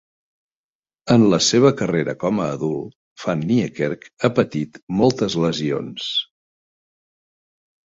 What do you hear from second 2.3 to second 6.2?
a adult, Van Niekerk ha patit moltes lesions.